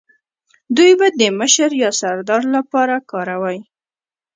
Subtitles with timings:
[0.75, 3.59] دوی به د مشر یا سردار لپاره کاروی